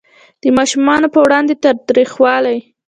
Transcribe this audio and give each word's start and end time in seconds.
د 0.41 0.43
ماشومانو 0.57 1.07
په 1.13 1.19
وړاندې 1.25 1.53
تاوتریخوالی 1.63 2.57